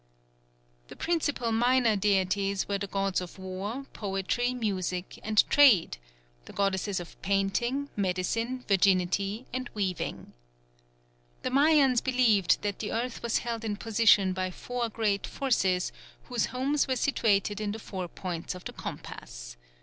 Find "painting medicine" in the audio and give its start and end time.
7.21-8.65